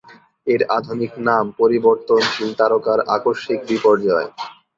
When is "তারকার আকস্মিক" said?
2.59-3.59